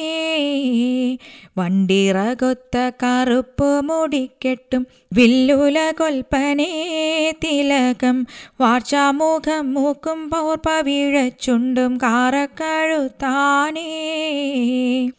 [1.57, 8.27] വണ്ടിറകൊത്ത കറുപ്പ് മുടിക്കെട്ടും വില്ലുല കൊൽപ്പനേ തിലകം.
[8.61, 13.89] വാർച്ചാമുഖം മൂക്കും പൗർപ്പവിഴച്ചുണ്ടും കാറക്കഴുത്താനേ.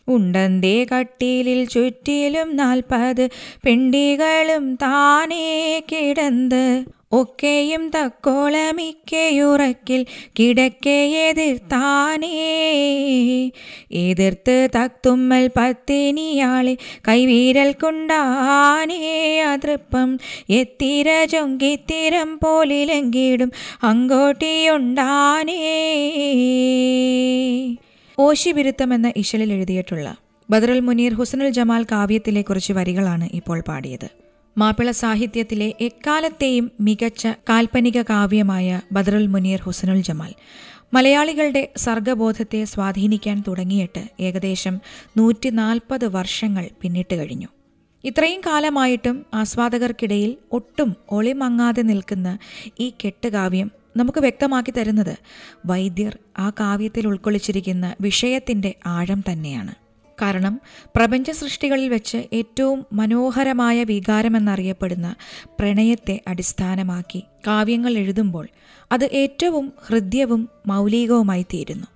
[0.08, 2.56] ഉണ്ടന്തേ കട്ടിലിൽ ചുറ്റിലും
[2.90, 3.24] നാൽപ്പത്
[3.64, 5.46] പെണ്ടികളും താനേ
[5.90, 10.02] കിടന്ന് ഒക്കെയും തക്കോളമിക്കയുറക്കിൽ
[10.38, 12.30] കിടക്കയെതിർത്താനേ
[14.02, 16.74] എതിർത്ത് തക്തുമ്മൽ പത്തിനിയാളെ
[17.08, 19.00] കൈവീരൽ കൊണ്ടാനേ
[19.46, 20.12] അതൃപ്പം
[20.58, 25.60] എത്തിര ചൊങ്കിത്തിരം പോലിലെങ്കിടും അങ്കോട്ടിയുണ്ടാനേ.
[28.18, 34.08] ഓശിബിരുത്തം എന്ന ഇശലിൽ എഴുതിയിട്ടുള്ള ബദറുൽ മുനീർ ഹുസനുൽ ജമാൽ കാവ്യത്തിലെ കുറച്ച് വരികളാണ് ഇപ്പോൾ പാടിയത്.
[34.58, 40.32] മാപ്പിള സാഹിത്യത്തിലെ എക്കാലത്തെയും മികച്ച കാൽപ്പനിക കാവ്യമായ ബദറുൽ മുനീർ ഹുസനുൽ ജമാൽ
[40.94, 44.80] മലയാളികളുടെ സർഗബോധത്തെ സ്വാധീനിക്കാൻ തുടങ്ങിയിട്ട് ഏകദേശം
[45.16, 47.48] നൂറ്റി നാൽപ്പത് വർഷങ്ങൾ പിന്നിട്ട് കഴിഞ്ഞു.
[48.04, 52.38] ഇത്രയും കാലമായിട്ടും ആസ്വാദകർക്കിടയിൽ ഒട്ടും ഒളിമങ്ങാതെ നിൽക്കുന്ന
[52.80, 55.14] ഈ കെട്ടുകാവ്യം നമുക്ക് വ്യക്തമാക്കി തരുന്നത്
[55.66, 59.87] വൈദ്യർ ആ കാവ്യത്തിൽ ഉൾക്കൊള്ളിച്ചിരിക്കുന്ന വിഷയത്തിന്റെ ആഴം തന്നെയാണ്.
[60.22, 60.60] കാരണം
[60.96, 65.16] പ്രപഞ്ച സൃഷ്ടികളിൽ വെച്ച് ഏറ്റവും മനോഹരമായ വികാരമെന്നറിയപ്പെടുന്ന
[65.60, 68.48] പ്രണയത്തെ അടിസ്ഥാനമാക്കി കാവ്യങ്ങൾ എഴുതുമ്പോൾ
[68.92, 71.86] അത് ഏറ്റവും ഹൃദ്യവും മൗലികവുമായി തീരുന്നു.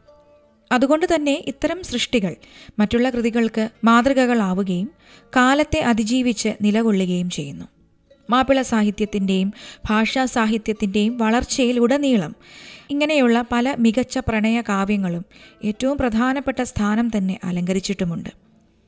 [0.73, 2.37] അതുകൊണ്ട് തന്നെ ഇത്തരം സൃഷ്ടികൾ
[2.79, 4.91] മറ്റുള്ള കൃതികൾക്ക് മാതൃകകളാവുകയും
[5.37, 7.65] കാലത്തെ അതിജീവിച്ച് നിലകൊള്ളുകയും ചെയ്യുന്നു.
[8.31, 9.53] മാപ്പിള സാഹിത്യത്തിന്റെയും
[9.91, 12.35] ഭാഷാ സാഹിത്യത്തിന്റെയും വളർച്ചയിൽ ഉടനീളം
[12.91, 15.25] ഇങ്ങനെയുള്ള പല മികച്ച പ്രണയ കാവ്യങ്ങളും
[15.65, 18.31] ഏറ്റവും പ്രധാനപ്പെട്ട സ്ഥാനം തന്നെ അലങ്കരിച്ചിട്ടുമുണ്ട്.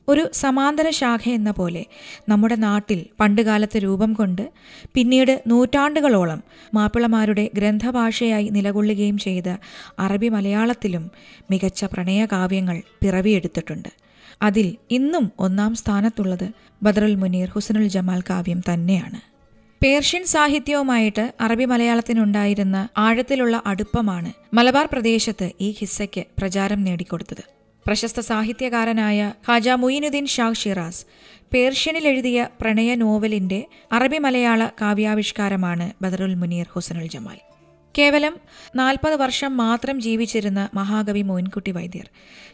[0.07, 1.85] ഒരു സമാന്തര ശാഖ എന്ന പോലെ
[2.29, 4.51] നമ്മുടെ നാട്ടിൽ പണ്ടുകാലത്ത് രൂപം കൊണ്ട്
[4.93, 9.57] പിന്നീട് നൂറ്റാണ്ടുകളോളം മാപ്പിളമാരുടെ ഗ്രന്ഥഭാഷയായി നിലകൊള്ളുകയും ചെയ്ത
[9.99, 11.11] അറബി മലയാളത്തിലും
[11.51, 14.04] മികച്ച പ്രണയകാവ്യങ്ങൾ പിറവിയെടുത്തിട്ടുണ്ട്.
[14.41, 16.49] അതിൽ ഇന്നും ഒന്നാം സ്ഥാനത്തുള്ളത്
[16.83, 19.35] ബദറുൽ മുനീർ ഹുസനുൽ ജമാൽ കാവ്യം തന്നെയാണ്.
[19.83, 27.43] പേർഷ്യൻ സാഹിത്യവുമായിട്ട് അറബി മലയാളത്തിനുണ്ടായിരുന്ന ആഴത്തിലുള്ള അടുപ്പമാണ് മലബാർ പ്രദേശത്ത് ഈ ഹിസ്സയ്ക്ക് പ്രചാരം നേടിക്കൊടുത്തത്.
[27.87, 31.05] പ്രശസ്ത സാഹിത്യകാരനായ ഖാജ മുയിനുദ്ദീൻ ഷാ ഷിറാസ്
[31.53, 37.54] പേർഷ്യനിൽ എഴുതിയ പ്രണയ നോവലിന്റെ അറബി മലയാള കാവ്യാവിഷ്കാരമാണ് ബദറുൽ മുനീർ ഹുസനുൽ ജമാൽ.
[37.97, 38.33] കേവലം
[38.75, 42.09] നാൽപ്പത് വർഷം മാത്രം ജീവിച്ചിരുന്ന മഹാകവി മോയിൻകുട്ടി വൈദ്യർ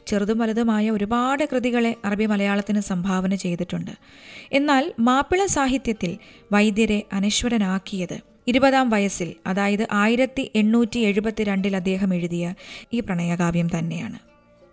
[0.07, 3.91] ചെറുതും വലുതുമായ ഒരുപാട് കൃതികളെ അറബി മലയാളത്തിന് സംഭാവന ചെയ്തിട്ടുണ്ട്.
[4.51, 6.17] എന്നാൽ മാപ്പിള സാഹിത്യത്തിൽ
[6.51, 12.53] വൈദ്യരെ അനശ്വരനാക്കിയത് ഇരുപതാം വയസ്സിൽ അതായത് ആയിരത്തി എണ്ണൂറ്റി എഴുപത്തിരണ്ടിൽ അദ്ദേഹം എഴുതിയ
[12.93, 14.19] ഈ പ്രണയകാവ്യം തന്നെയാണ്.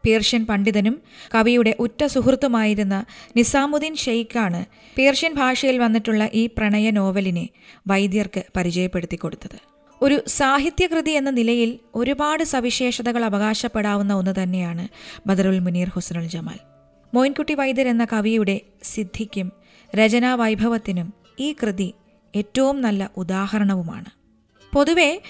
[0.06, 1.00] പേർഷ്യൻ പണ്ഡിതനും
[1.34, 3.04] കവിയുടെ ഉറ്റ സുഹൃത്തുമായിരുന്ന
[3.36, 4.64] നിസാമുദ്ദീൻ ഷെയ്ഖാണ്
[4.98, 7.48] പേർഷ്യൻ ഭാഷയിൽ വന്നിട്ടുള്ള ഈ പ്രണയ നോവലിനെ
[7.88, 9.77] വൈദ്യർക്ക് പരിചയപ്പെടുത്തി കൊടുത്തത്.
[10.02, 14.88] ഒരു സാഹിത്യകൃതി എന്ന നിലയിൽ ഒരുപാട് സവിശേഷതകൾ അവകാശപ്പെടാവുന്ന ഒന്ന് തന്നെയാണ്
[15.26, 16.58] ബദറുൽ മുനീർ ഹുസനുൽ ജമാൽ.
[17.14, 19.52] മോയിൻകുട്ടി വൈദ്യർ എന്ന കവിയുടെ സിദ്ധിക്കും
[19.96, 21.94] രചനാ വൈഭവത്തിനും ഈ കൃതി
[22.36, 24.10] ഏറ്റവും നല്ല ഉദാഹരണവുമാണ്.
[24.74, 25.22] പൊതുവെ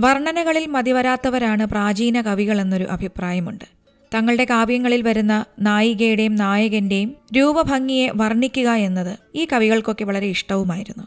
[0.00, 3.75] വർണനകളിൽ മതിവരാത്തവരാണ് പ്രാചീന കവികളെന്നൊരു അഭിപ്രായമുണ്ട്.
[4.14, 11.04] തങ്ങളുടെ കാവ്യങ്ങളിൽ വരുന്ന നായികയുടെയും നായകന്റെയും രൂപഭംഗിയെ വർണിക്കുക എന്നത് ഈ കവികൾക്കൊക്കെ വളരെ ഇഷ്ടവുമായിരുന്നു.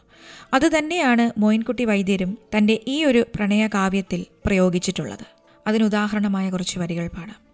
[0.54, 5.26] അതുതന്നെയാണ് മോയിൻകുട്ടി വൈദ്യരും തന്റെ ഈ ഒരു പ്രണയകാവ്യത്തിൽ പ്രയോഗിച്ചിട്ടുള്ളത്.
[5.66, 7.50] അതിനുദാഹരണമായ കുറച്ച് വരികൾ പാടാം.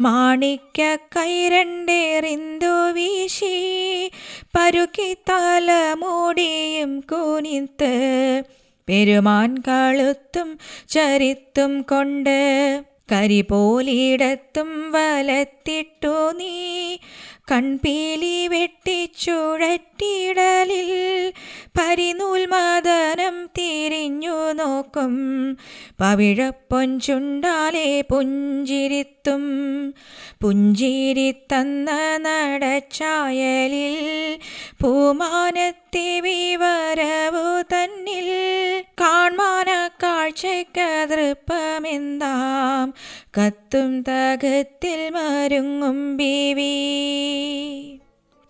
[0.00, 3.56] മാണിക്ക കൈരണ്ടേറിന്തു വീശി.
[4.58, 7.92] പരുക്കി തല മൂടിയും കൂനിത്ത്
[8.88, 10.58] പെരുമാൻ കളുത്തും
[10.88, 12.38] ചരിത്തും കൊണ്ട്
[13.12, 16.96] കരിപോലിടത്തും വലത്തിട്ടു നീ.
[17.52, 21.32] കൺപീലി വെട്ടിച്ചുഴറ്റിടലിൽ
[21.78, 25.12] പരിനൂൽ തിരിഞ്ഞു തിരി നോക്കും
[26.00, 29.42] പവിഴപ്പൊഞ്ചുണ്ടാലെ പുഞ്ചിരിത്തും.
[30.42, 33.96] പുഞ്ചിരിത്തന്ന നടച്ചായലിൽ
[34.82, 38.28] പൂമാനത്തെ വിവരവു തന്നിൽ.
[39.00, 42.94] കാൺമാന കാഴ്ചയ്ക്ക് തൃപ്പമെന്താം
[43.38, 46.72] കത്തും തകത്തിൽ മരുങ്ങും ബീവി.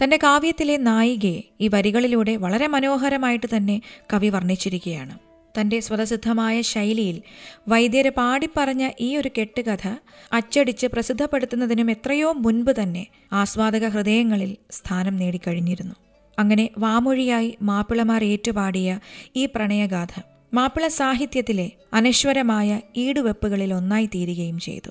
[0.03, 3.83] തന്റെ കാവ്യത്തിലെ നായികയെ ഈ വരികളിലൂടെ വളരെ മനോഹരമായിട്ട് തന്നെ
[4.13, 5.19] കവി വർണിച്ചിരിക്കുകയാണ്.
[5.61, 7.23] തന്റെ സ്വതസിദ്ധമായ ശൈലിയിൽ
[7.69, 9.89] വൈദ്യരെ പാടിപ്പറഞ്ഞ ഈ ഒരു കെട്ടുകഥ
[10.33, 15.95] അച്ചടിച്ച് പ്രസിദ്ധപ്പെടുത്തുന്നതിനും എത്രയോ മുൻപ് തന്നെ ആസ്വാദക ഹൃദയങ്ങളിൽ സ്ഥാനം നേടിക്കഴിഞ്ഞിരുന്നു.
[16.39, 19.01] അങ്ങനെ വാമൊഴിയായി മാപ്പിളമാർ ഏറ്റുപാടിയ
[19.37, 20.21] ഈ പ്രണയഗാഥ
[20.55, 24.91] മാപ്പിള സാഹിത്യത്തിലെ അനശ്വരമായ ഈടുവെപ്പുകളിൽ ഒന്നായി തീരുകയും ചെയ്തു.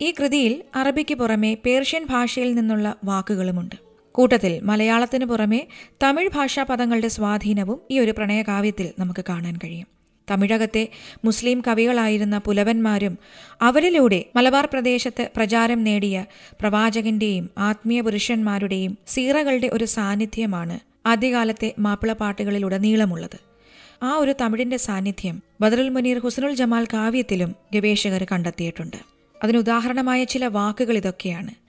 [0.00, 3.91] ഈ കൃതിയിൽ അറബിക്ക് പുറമെ പേർഷ്യൻ ഭാഷയിൽ നിന്നുള്ള വാക്കുകളുമുണ്ട്.
[4.12, 5.66] കൂട്ടത്തിൽ മലയാളത്തിന് പുറമെ
[6.02, 9.86] തമിഴ് ഭാഷാ പദങ്ങളുടെ സ്വാധീനവും ഈ ഒരു പ്രണയകാവ്യത്തിൽ നമുക്ക് കാണാൻ കഴിയും.
[10.30, 10.88] തമിഴകത്തെ
[11.24, 13.18] മുസ്ലിം കവികളായിരുന്ന പുലവന്മാരും
[13.62, 16.24] അവരിലൂടെ മലബാർ പ്രദേശത്ത് പ്രചാരം നേടിയ
[16.60, 23.38] പ്രവാചകന്റെയും ആത്മീയ പുരുഷന്മാരുടെയും സീറകളുടെ ഒരു സാന്നിധ്യമാണ് ആദ്യകാലത്തെ മാപ്പിളപ്പാട്ടുകളിലുടനീളമുള്ളത്.
[24.02, 28.96] ആ ഒരു തമിഴിന്റെ സാന്നിധ്യം ബദറുൽ മുനീർ ഹുസനുൽ ജമാൽ കാവ്യത്തിലും ഗവേഷകർ കണ്ടെത്തിയിട്ടുണ്ട്.
[29.44, 31.61] അതിനുദാഹരണമായ ചില വാക്കുകൾ ഇതൊക്കെയാണ്.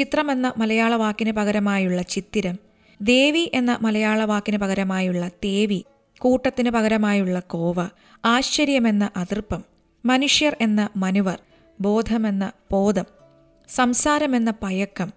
[0.00, 2.56] ചിത്രം എന്ന മലയാള വാക്കിന് പകരമായുള്ള ചിത്തിരം
[3.00, 5.84] ദേവി എന്ന മലയാള വാക്കിന് പകരമായുള്ള തേവി
[6.20, 7.80] കൂട്ടത്തിന് പകരമായുള്ള കോവ
[8.24, 9.62] ആശ്ചര്യമെന്ന അതിർപ്പം
[10.04, 11.38] മനുഷ്യർ എന്ന മനുവർ
[11.80, 13.06] ബോധമെന്ന പോതം
[13.68, 15.10] സംസാരമെന്ന പയക്കം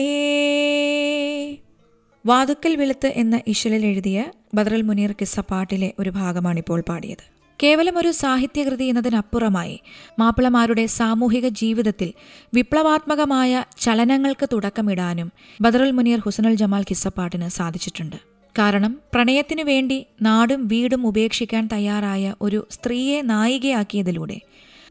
[2.25, 7.36] വാതുക്കൽ വെളുത്ത് എന്ന ഇശലിൽ എഴുതിയ ബദറൽ മുനീർ കിസ്സ പാട്ടിലെ ഒരു ഭാഗമാണിപ്പോൾ പാടിയത്.
[7.63, 9.79] കേവലം ഒരു സാഹിത്യകൃതി എന്നതിനപ്പുറമായി
[10.19, 12.13] മാപ്പിളമാരുടെ സാമൂഹിക ജീവിതത്തിൽ
[12.53, 15.29] വിപ്ലവാത്മകമായ ചലനങ്ങൾക്ക് തുടക്കമിടാനും
[15.61, 18.15] ബദറുൽ മുനീർ ഹുസനുൽ ജമാൽ ഖിസപ്പാട്ടിന് സാധിച്ചിട്ടുണ്ട്.
[18.55, 24.37] കാരണം പ്രണയത്തിനു വേണ്ടി നാടും വീടും ഉപേക്ഷിക്കാൻ തയ്യാറായ ഒരു സ്ത്രീയെ നായികയാക്കിയതിലൂടെ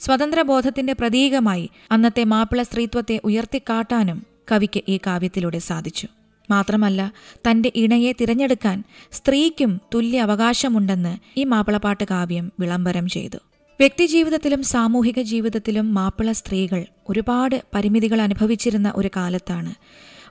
[0.01, 4.19] സ്വതന്ത്രബോധത്തിന്റെ പ്രതീകമായി അന്നത്തെ മാപ്പിള സ്ത്രീത്വത്തെ ഉയർത്തിക്കാട്ടാനും
[4.53, 6.07] കവിക്ക് ഈ കാവ്യത്തിലൂടെ സാധിച്ചു.
[6.50, 7.12] മാത്രമല്ല
[7.50, 13.37] തന്റെ ഇണയെ തിരഞ്ഞെടുക്കാൻ സ്ത്രീക്കും തുല്യ അവകാശമുണ്ടെന്ന് ഈ മാപ്പിളപ്പാട്ട് കാവ്യം വിളംബരം ചെയ്തു.
[13.81, 19.75] വ്യക്തിജീവിതത്തിലും സാമൂഹിക ജീവിതത്തിലും മാപ്പിള സ്ത്രീകൾ ഒരുപാട് പരിമിതികൾ അനുഭവിച്ചിരുന്ന ഒരു കാലത്താണ്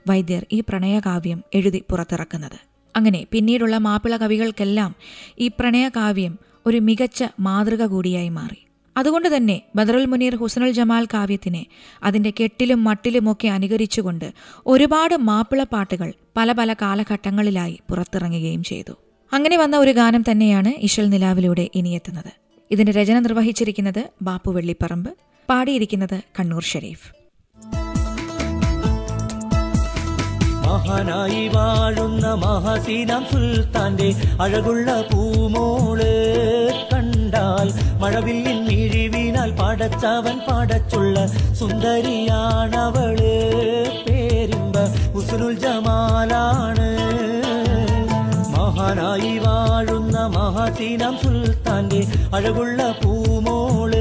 [0.08, 2.58] വൈദ്യർ ഈ പ്രണയകാവ്യം എഴുതി പുറത്തിറക്കുന്നത്.
[2.96, 4.94] അങ്ങനെ പിന്നീടുള്ള മാപ്പിള കവികൾക്കെല്ലാം
[5.38, 8.65] ഈ പ്രണയകാവ്യം ഒരു മികച്ച മാതൃക കൂടിയായി മാറി.
[8.96, 11.66] അതുകൊണ്ട് തന്നെ ബദറുൽ മുനീർ ഹുസനുൽ ജമാൽ കാവ്യത്തിനെ
[12.02, 14.32] അതിന്റെ കെട്ടിലും മട്ടിലുമൊക്കെ അനുകരിച്ചുകൊണ്ട്
[14.66, 18.94] ഒരുപാട് മാപ്പിള പാട്ടുകൾ പല പല കാലഘട്ടങ്ങളിലായി പുറത്തിറങ്ങുകയും ചെയ്തു.
[19.32, 22.32] അങ്ങനെ വന്ന ഒരു ഗാനം തന്നെയാണ് ഇഷൽ നിലാവിലൂടെ ഇനിയെത്തുന്നത്.
[22.70, 25.10] ഇതിന്റെ രചന നിർവഹിച്ചിരിക്കുന്നത് ബാപ്പു വെള്ളിപ്പറമ്പ്
[25.48, 27.06] പാടിയിരിക്കുന്നത് കണ്ണൂർ ഷെരീഫ്.
[30.66, 34.08] മഹാനായി വാഴുന്ന മഹാസീനാം സുൽത്താന്റെ
[34.40, 36.00] അഴകുള്ള പൂമോൾ
[37.28, 37.68] കണ്ടാൽ
[38.00, 41.16] മഴവില്ലിൻ മിഴിവിനാൽ പടച്ചവൻ പടച്ചുള്ള
[41.60, 43.16] സുന്ദരിയാണവൾ
[44.00, 44.76] പേരിമ്പ
[45.18, 46.86] ഉസുനുൽ ജമാലാണ്
[48.54, 52.00] മഹാനായി വാഴുന്ന മഹാസീനാം സുൽത്താന്റെ
[52.38, 53.94] അഴകുള്ള പൂമോൾ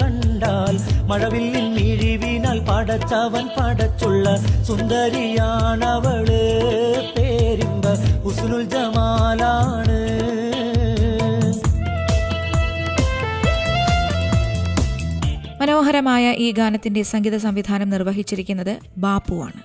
[0.00, 0.76] കണ്ടാൽ
[1.12, 4.26] മഴവില്ലിൻ മിഴിവിനാൽ പടച്ചവൻ പടച്ചുള്ള
[4.68, 6.28] സുന്ദരിയാണവൾ
[7.16, 7.86] പേരിമ്പ
[8.24, 9.98] ഉസുനുൽ ജമാലാണ്
[15.96, 18.72] മനോഹരമായ ഈ ഗാനത്തിന്റെ സംഗീത സംവിധാനം നിർവഹിച്ചിരിക്കുന്നത്
[19.02, 19.60] ബാപ്പുവാണ്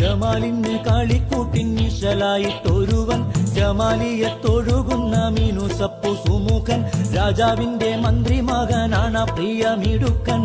[0.00, 3.20] ജമാലിന് കാളിക്കൂട്ടിൻ നിശലായിട്ടൊരുവൻ
[3.56, 6.80] ജമാലിയെ തൊഴുകുന്ന മീനുസപ്പു സുമുഖൻ
[7.16, 10.42] രാജാവിന്റെ മന്ത്രിമകനാണ് പ്രിയമിടുക്കൻ.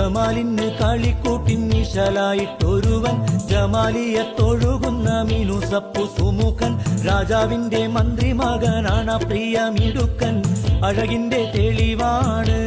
[0.00, 3.16] ജമാലിന് കളിക്കൂട്ടിൻ നിശലായിട്ടൊരുവൻ
[3.48, 6.72] ജമാലിയത്തൊഴുകുന്ന മീനുസപ്പു സുമുഖൻ.
[7.06, 10.36] രാജാവിന്റെ മന്ത്രി മകനാണ് പ്രിയ പ്രിയമിടുക്കൻ
[10.84, 12.58] അഴകിന്റെ തെളിവാണ്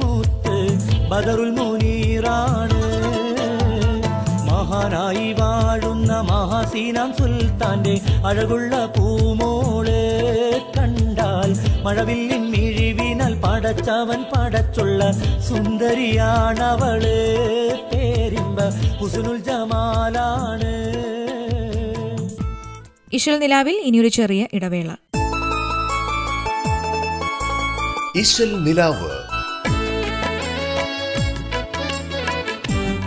[0.00, 0.56] മൂത്ത്
[1.10, 2.80] ബദറുൽ മുനീറാണ്.
[4.50, 9.88] മഹാനായി വാഴുന്ന മഹാസീനാം സുൽത്താന്റെ അഴകുള്ള പൂമോൾ
[10.78, 12.75] കണ്ടാൽ മഴവില്ലിൻ മിഴിവിനാൽ
[13.40, 17.00] പടച്ചവൻ പടച്ചുള്ള സുന്ദരിയാണവൾ.
[17.94, 18.60] പേരിമ്പ
[19.00, 20.96] ഹുസുനുൽ ജമാലാണ്.
[23.12, 24.94] ഇശൽ നിലാവിൽ ഇനിയൊരു ചെറിയ ഇടവേള.
[28.16, 29.26] ഇശൽ നിലാവ്.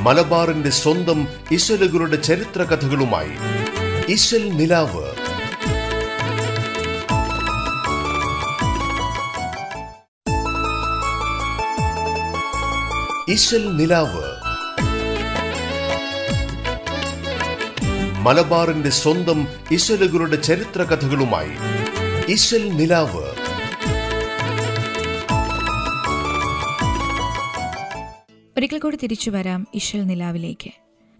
[0.01, 3.31] മലബാറിന്റെ സ്വന്തം ഇശലുകളുടെ ചരിത്ര കഥകളുമായി
[4.09, 5.18] ഇശൽ നിലാവ്.
[13.29, 14.23] ഇശൽ നിലാവ്.
[18.21, 21.49] മലബാറിന്റെ സ്വന്തം ഇശലുകളുടെ ചരിത്ര കഥകളുമായി
[22.27, 23.23] ഇശൽ നിലാവ്.
[28.57, 30.71] ഒരിക്കൽ കൂടി തിരിച്ചു വരാം ഇശൽ നിലാവിലേക്ക്.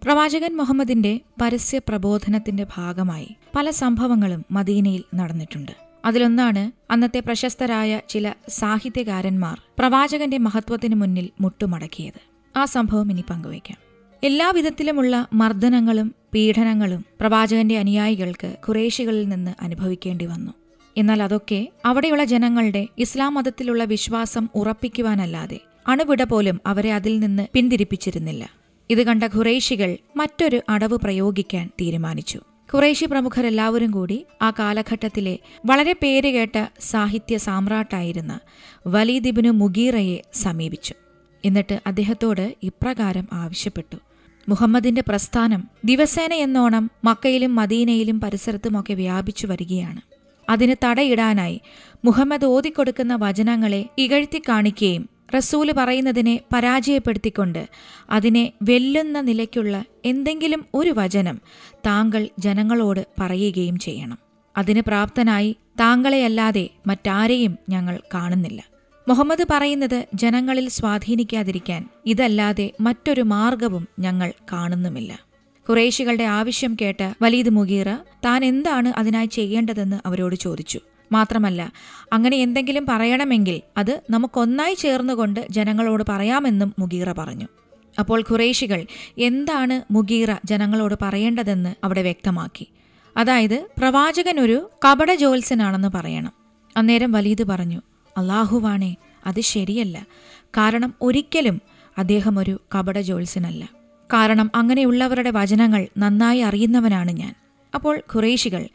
[0.02, 5.89] പ്രവാചകൻ മുഹമ്മദിന്റെ പരസ്യ പ്രബോധനത്തിന്റെ ഭാഗമായി പല സംഭവങ്ങളും മദീനയിൽ നടന്നിട്ടുണ്ട്.
[6.04, 12.20] അതിലൊന്നാണ് അന്നത്തെ പ്രശസ്തരായ ചില സാഹിത്യകാരന്മാർ പ്രവാചകന്റെ മഹത്വത്തിനു മുന്നിൽ മുട്ടുമടക്കിയത്.
[12.56, 13.78] ആ സംഭവം ഇനി പങ്കുവയ്ക്കാം.
[14.24, 20.52] എല്ലാവിധത്തിലുമുള്ള മർദ്ദനങ്ങളും പീഡനങ്ങളും പ്രവാചകന്റെ അനുയായികൾക്ക് ഖുറേഷികളിൽ നിന്ന് അനുഭവിക്കേണ്ടി വന്നു.
[20.96, 28.50] എന്നാൽ അതൊക്കെ അവിടെയുള്ള ജനങ്ങളുടെ ഇസ്ലാം മതത്തിലുള്ള വിശ്വാസം ഉറപ്പിക്കുവാനല്ലാതെ അണുവിട പോലും അവരെ അതിൽ നിന്ന് പിന്തിരിപ്പിച്ചിരുന്നില്ല.
[28.90, 32.40] ഇത് കണ്ട ഖുറൈശികൾ മറ്റൊരു അടവ് പ്രയോഗിക്കാൻ തീരുമാനിച്ചു.
[32.74, 38.40] ഖുറേഷി പ്രമുഖരെല്ലാവരും കൂടി ആ കാലഘട്ടത്തിലെ വളരെ പേരുകേട്ട സാഹിത്യ സാമ്രാട്ടായിരുന്ന
[38.86, 40.94] വലീദിബിന് മുഗീറയെ സമീപിച്ചു.
[41.44, 43.96] എന്നിട്ട് അദ്ദേഹത്തോട് ഇപ്രകാരം ആവശ്യപ്പെട്ടു.
[44.48, 50.00] മുഹമ്മദിന്റെ പ്രസ്ഥാനം ദിവസേന എന്നോണം മക്കയിലും മദീനയിലും പരിസരത്തുമൊക്കെ വ്യാപിച്ചു വരികയാണ്.
[50.50, 51.60] അതിന് തടയിടാനായി
[52.04, 57.68] മുഹമ്മദ് ഓതിക്കൊടുക്കുന്ന വചനങ്ങളെ ഇകഴ്ത്തി കാണിക്കുകയും റസൂൽ പറയുന്നതിനെ പരാജയപ്പെടുത്തിക്കൊണ്ട്
[58.10, 61.40] അതിനെ വെല്ലുന്ന നിലയ്ക്കുള്ള എന്തെങ്കിലും ഒരു വചനം
[61.86, 64.18] താങ്കൾ ജനങ്ങളോട് പറയുകയും ചെയ്യണം.
[64.58, 68.64] അതിന് പ്രാപ്തനായി താങ്കളെയല്ലാതെ മറ്റാരെയും ഞങ്ങൾ കാണുന്നില്ല.
[69.08, 75.20] മുഹമ്മദ് പറയുന്നത് ജനങ്ങളിൽ സ്വാധീനിക്കാതിരിക്കാൻ ഇതല്ലാതെ മറ്റൊരു മാർഗവും ഞങ്ങൾ കാണുന്നുമില്ല.
[75.68, 77.94] കുറേശികളുടെ ആവശ്യം കേട്ട വലീദ് മുഗീറ
[78.24, 80.80] താൻ എന്താണ് അതിനായി ചെയ്യേണ്ടതെന്ന് അവരോട് ചോദിച്ചു.
[81.12, 81.72] മാത്രമല്ല
[82.12, 87.48] അങ്ങനെ എന്തെങ്കിലും പറയണമെങ്കിൽ അത് നമുക്കൊന്നായി ചേർന്നുകൊണ്ട് ജനങ്ങളോട് പറയാമെന്നും മുഗീറ പറഞ്ഞു.
[87.98, 88.86] അപ്പോൾ ഖുറേഷികൾ
[89.18, 92.66] എന്താണ് മുഗീറ ജനങ്ങളോട് പറയേണ്ടതെന്ന് അവിടെ വ്യക്തമാക്കി.
[93.16, 96.32] അതായത് പ്രവാചകൻ ഒരു കപട ജോത്സ്യനാണെന്ന് പറയണം.
[96.76, 97.80] അന്നേരം വലീദ് പറഞ്ഞു
[98.18, 100.06] അള്ളാഹുവാണേ അത് ശരിയല്ല.
[100.56, 101.60] കാരണം ഒരിക്കലും
[101.98, 103.68] അദ്ദേഹം ഒരു കപട ജോത്സ്യനല്ല
[104.12, 107.34] കാരണം അങ്ങനെയുള്ളവരുടെ വചനങ്ങൾ നന്നായി അറിയുന്നവനാണ് ഞാൻ.
[107.74, 108.68] അപ്പോൾ ഖുറേഷികൾ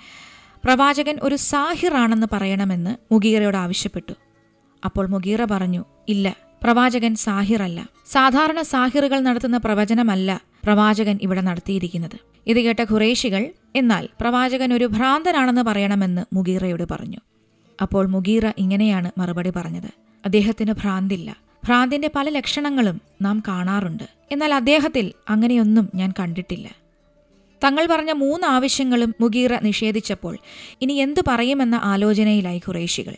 [0.65, 4.13] പ്രവാചകൻ ഒരു സാഹിറാണെന്ന് പറയണമെന്ന് മുഗീറയോട് ആവശ്യപ്പെട്ടു.
[4.86, 7.89] അപ്പോൾ മുഗീറ പറഞ്ഞു ഇല്ല പ്രവാചകൻ സാഹിറല്ല.
[8.12, 12.19] സാധാരണ സാഹിറുകൾ നടത്തുന്ന പ്രവചനമല്ല പ്രവാചകൻ ഇവിടെ നടത്തിയിരിക്കുന്നത്.
[12.48, 17.17] ഇത് കേട്ട ഖുറേഷികൾ എന്നാൽ പ്രവാചകൻ ഒരു ഭ്രാന്തനാണെന്ന് പറയണമെന്ന് മുഗീറയോട് പറഞ്ഞു.
[17.81, 19.91] അപ്പോൾ മുഗീറ ഇങ്ങനെയാണ് മറുപടി പറഞ്ഞത്.
[20.25, 21.38] അദ്ദേഹത്തിന് ഭ്രാന്തില്ല.
[21.65, 24.03] ഭ്രാന്തിന്റെ പല ലക്ഷണങ്ങളും നാം കാണാറുണ്ട്.
[24.31, 26.85] എന്നാൽ അദ്ദേഹത്തിൽ അങ്ങനെയൊന്നും ഞാൻ കണ്ടിട്ടില്ല.
[27.64, 30.38] തങ്ങൾ പറഞ്ഞ മൂന്ന് ആവശ്യങ്ങളും മുഗീറ നിഷേധിച്ചപ്പോൾ
[30.82, 33.16] ഇനി എന്തു പറയുമെന്ന ആലോചനയിലായി ഖുറേഷികൾ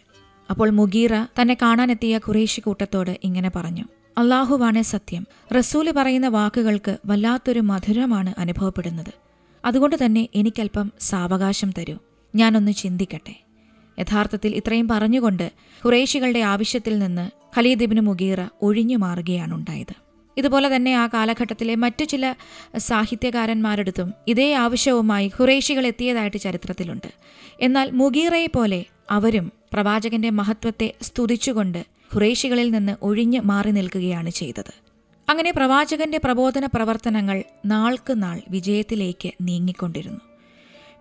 [0.50, 3.84] അപ്പോൾ മുഗീറ തന്നെ കാണാനെത്തിയ ഖുറേഷി കൂട്ടത്തോട് ഇങ്ങനെ പറഞ്ഞു.
[4.18, 5.28] അള്ളാഹുവാണ് സത്യം.
[5.58, 9.14] റസൂൽ പറയുന്ന വാക്കുകൾക്ക് വല്ലാത്തൊരു മധുരമാണ് അനുഭവപ്പെടുന്നത്.
[9.66, 11.98] അതുകൊണ്ട് തന്നെ എനിക്കല്പം സാവകാശം തരൂ.
[12.36, 13.36] ഞാനൊന്ന് ചിന്തിക്കട്ടെ.
[14.00, 15.52] യഥാർത്ഥത്തിൽ ഇത്രയും പറഞ്ഞുകൊണ്ട്
[15.86, 20.07] ഖുറേഷികളുടെ ആവശ്യത്തിൽ നിന്ന് ഖലീദിബിന് മുഗീറ ഒഴിഞ്ഞു മാറുകയാണുണ്ടായത്.
[20.38, 22.36] ഇതുപോലെ തന്നെ ആ കാലഘട്ടത്തിലെ മറ്റു ചില
[22.78, 27.08] സാഹിത്യകാരന്മാരെടുത്തും ഇതേ ആവശ്യവുമായി ഖുറേഷികൾ എത്തിയതായിട്ട് ചരിത്രത്തിലുണ്ട്.
[27.62, 34.74] എന്നാൽ മുഗീറയെ പോലെ അവരും പ്രവാചകന്റെ മഹത്വത്തെ സ്തുതിച്ചുകൊണ്ട് ഖുറേഷികളിൽ നിന്ന് ഒഴിഞ്ഞു മാറി നിൽക്കുകയാണ് ചെയ്തത്.
[35.30, 40.22] അങ്ങനെ പ്രവാചകന്റെ പ്രബോധന പ്രവർത്തനങ്ങൾ നാൾക്ക് നാൾ വിജയത്തിലേക്ക് നീങ്ങിക്കൊണ്ടിരുന്നു.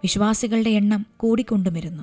[0.03, 2.03] വിശ്വാസികളുടെ എണ്ണം കൂടിക്കൊണ്ടുമിരുന്നു.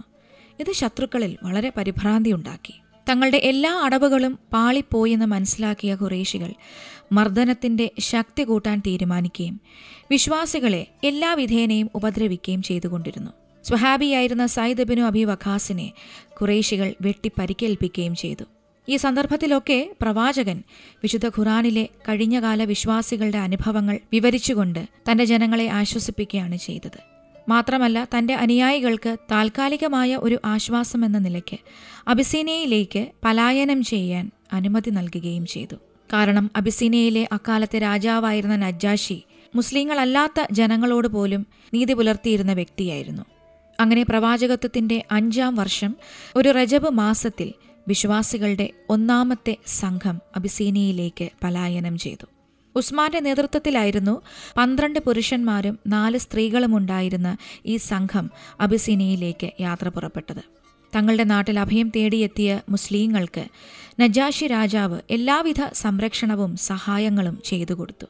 [0.60, 2.74] ഇത് ശത്രുക്കളിൽ വളരെ പരിഭ്രാന്തിയുണ്ടാക്കി
[3.10, 6.54] തങ്ങളുടെ എല്ലാ അടവുകളും പാളിപ്പോയെന്ന് മനസ്സിലാക്കിയ ഖുറേഷികൾ
[7.12, 9.62] മർദ്ദനത്തിന്റെ ശക്തി കൂട്ടാൻ തീരുമാനിക്കുകയും
[10.12, 13.32] വിശ്വാസികളെ എല്ലാ വിധേനയും ഉപദ്രവിക്കുകയും ചെയ്തുകൊണ്ടിരുന്നു.
[13.64, 14.48] സ്വഹാബിയായിരുന്ന
[14.84, 15.94] ബിനു അബി വഖാസിനെ
[16.42, 18.44] ഖുറേഷികൾ വെട്ടി പരിക്കേൽപ്പിക്കുകയും ചെയ്തു.
[18.90, 20.64] ഈ സന്ദർഭത്തിലൊക്കെ പ്രവാചകൻ
[20.96, 27.13] വിശുദ്ധ ഖുറാനിലെ കഴിഞ്ഞകാല വിശ്വാസികളുടെ അനുഭവങ്ങൾ വിവരിച്ചുകൊണ്ട് തന്റെ ജനങ്ങളെ ആശ്വസിപ്പിക്കുകയാണ് ചെയ്തത്.
[27.50, 31.58] മാത്രമല്ല തന്റെ അനുയായികൾക്ക് താൽക്കാലികമായ ഒരു ആശ്വാസമെന്ന നിലയ്ക്ക്
[32.08, 35.76] അബിസീനയിലേക്ക് പലായനം ചെയ്യാൻ അനുമതി നൽകുകയും ചെയ്തു.
[36.14, 39.24] കാരണം അബിസീനയിലെ അക്കാലത്തെ രാജാവായിരുന്ന നജ്ജാഷി
[39.56, 43.24] മുസ്ലിങ്ങളല്ലാത്ത ജനങ്ങളോട് പോലും നീതി പുലർത്തിയിരുന്ന വ്യക്തിയായിരുന്നു.
[43.80, 45.96] അങ്ങനെ പ്രവാചകത്വത്തിന്റെ അഞ്ചാം വർഷം
[46.36, 47.54] ഒരു റജബ് മാസത്തിൽ
[47.88, 52.33] വിശ്വാസികളുടെ ഒന്നാമത്തെ സംഘം അബിസീനയിലേക്ക് പലായനം ചെയ്തു.
[52.76, 54.22] ഉസ്മാന്റെ നേതൃത്വത്തിലായിരുന്നു
[54.58, 60.44] പന്ത്രണ്ട് പുരുഷന്മാരും നാല് സ്ത്രീകളും ഉണ്ടായിരുന്ന ഈ സംഘം അബിസീനിയയിലേക്ക് യാത്ര പുറപ്പെട്ടത്.
[60.96, 63.46] തങ്ങളുടെ നാട്ടിൽ അഭയം തേടിയെത്തിയ മുസ്ലിങ്ങൾക്ക്
[64.00, 68.06] നജാഷി രാജാവ് എല്ലാവിധ സംരക്ഷണവും സഹായങ്ങളും ചെയ്തു കൊടുത്തു.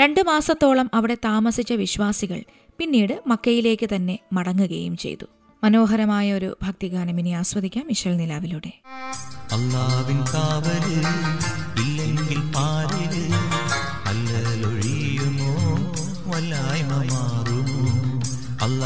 [0.00, 2.42] രണ്ടു മാസത്തോളം അവിടെ താമസിച്ച വിശ്വാസികൾ
[2.78, 5.26] പിന്നീട് മക്കയിലേക്ക് തന്നെ മടങ്ങുകയും ചെയ്തു.
[5.64, 8.72] മനോഹരമായ ഒരു ഭക്തിഗാനം ഇനി ആസ്വദിക്കാം മിഷൽ നിലാവിലൂടെ.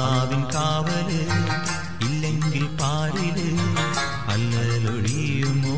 [0.00, 1.08] അള്ളാവിൻ കാവൽ
[2.00, 3.38] ഇല്ലെങ്കിൽ പാലിൽ
[4.26, 5.74] അല്ലലൊഴിയുമോ?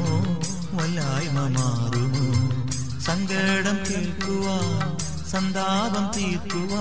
[0.73, 2.26] വല്ലായ്മ മാറുമോ?
[3.00, 4.47] സങ്കടം കേൾക്കുക
[5.33, 6.75] സന്താപം തീർക്കുക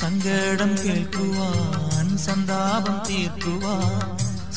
[0.00, 3.66] സങ്കടം കേൾക്കുവാൻ സന്താപം സഹായ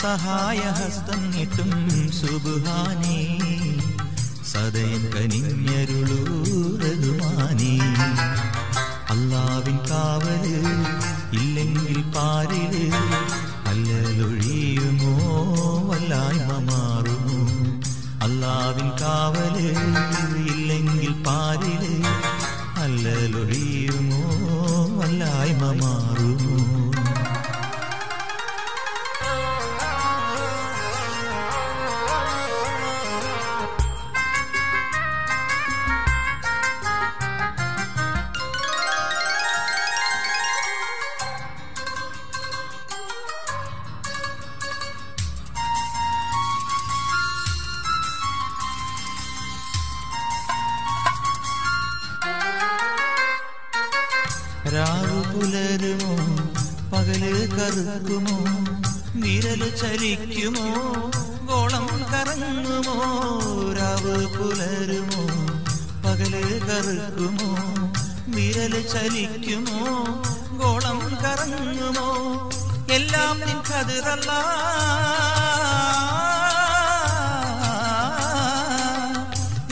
[0.02, 1.72] സഹായഹസ്തം നീട്ടും
[2.12, 3.20] സുബുഹാനേ
[4.54, 6.22] സദയം കനിഞ്ഞരുളൂ
[6.84, 7.76] റഹ്മാനേ.
[9.10, 10.46] അല്ലാവിൻ കാവൽ
[12.16, 12.76] പാരിൽ
[13.68, 15.14] അല്ലലൊഴിയുമോ?
[15.90, 17.40] വല്ലായ്മ മാറുന്നു
[18.22, 19.56] അല്ലാവിൻ കാവൽ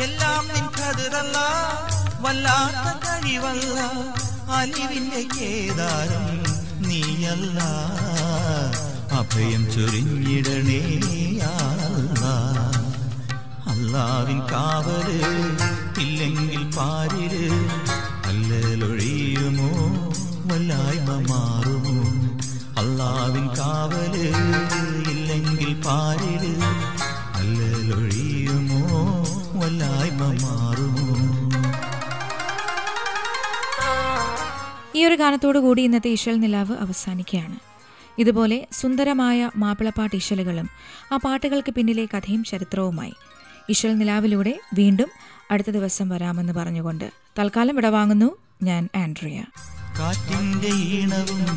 [0.04, 1.38] എല്ലാം നിൻ കതിരല്ല
[2.20, 3.80] വല്ലാത്ത കഴിവല്ല.
[4.50, 6.44] അലിവിന്റെ കേദാരം
[6.88, 7.60] നീയല്ല.
[9.12, 10.82] അഭയം ചൊരിഞ്ഞിടണേ
[11.50, 12.36] അല്ലാ.
[13.68, 15.10] അല്ലാവിൻ കാവൽ
[16.00, 17.36] ഇല്ലെങ്കിൽ പാരിൽ
[18.26, 19.72] അല്ലലൊഴിയുമോ?
[20.46, 21.69] വല്ലായ്മ മാറുമോ
[23.00, 24.16] അല്ലാവിൻ കാവൽ
[25.12, 26.44] ഇല്ലെങ്കിൽ പാരിൽ
[27.40, 28.80] അല്ലൊഴിയുമോ
[29.60, 31.06] വല്ലായ്മ മാറുമോ?
[34.96, 37.58] ഈ ഒരു ഗാനത്തോടു കൂടി ഇന്നത്തെ ഇഷൽ നിലാവ് അവസാനിക്കുകയാണ്.
[38.18, 40.68] ഇതുപോലെ സുന്ദരമായ മാപ്പിളപ്പാട്ട് ഇശലുകളും
[41.12, 43.16] ആ പാട്ടുകൾക്ക് പിന്നിലെ കഥയും ചരിത്രവുമായി
[43.70, 45.12] ഇശൽ നിലാവിലൂടെ വീണ്ടും
[45.52, 47.08] അടുത്ത ദിവസം വരാമെന്ന് പറഞ്ഞുകൊണ്ട്
[47.40, 48.30] തൽക്കാലം വിടവാങ്ങുന്നു
[48.64, 49.38] ഞാൻ ആൻഡ്രിയ.
[50.00, 51.48] കാറ്റിന്റെ ഈണവും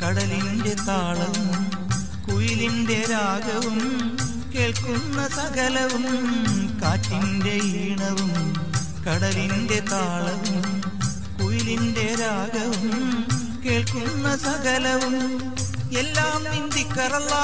[0.00, 1.48] കടലിന്റെ താളവും
[2.26, 3.78] കുയിലിന്റെ രാഗവും
[4.52, 6.04] കേൾക്കുന്ന സകലവും
[6.82, 8.32] കാറ്റിന്റെ ഈണവും
[9.06, 10.66] കടലിന്റെ താളവും
[11.38, 12.86] കുയിലിന്റെ രാഗവും
[13.64, 15.16] കേൾക്കുന്ന സകലവും
[16.00, 17.34] എല്ലാം നിന്ദിക്കറല്ല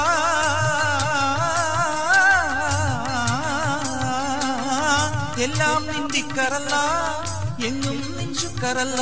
[5.45, 6.75] എല്ലാം നിന്ദിക്കറല്ല
[7.67, 8.97] എങ്ങും തുടയോ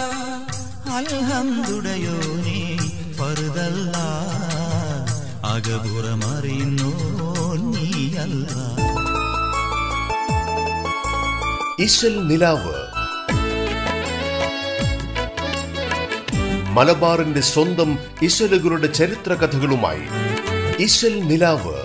[0.96, 2.60] അൽഹംദുടയോനേ
[3.34, 3.98] പറുതല്ല
[5.46, 6.92] അകപുറമറിയുന്നോ
[7.54, 8.48] നീയല്ല.
[12.28, 12.88] നിലാവ്.
[16.70, 20.04] മലബാറിന്റെ സ്വന്തം ഇശലുകളുടെ ചരിത്ര കഥകളുമായി
[20.80, 21.83] ഇശൽ നിലാവ്.